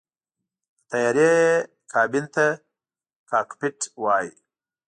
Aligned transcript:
د 0.03 0.03
طیارې 0.91 1.31
کابین 1.93 2.25
ته 2.35 2.45
“کاکپټ” 3.31 3.77
وایي. 4.03 4.31